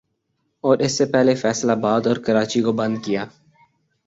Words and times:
اور 0.63 0.77
اس 0.77 0.97
سے 0.97 1.05
پہلے 1.05 1.35
فیصل 1.35 1.69
آباد 1.69 2.07
اور 2.07 2.15
کراچی 2.25 2.61
کو 2.61 2.71
بند 2.73 2.97
کیا 3.05 3.25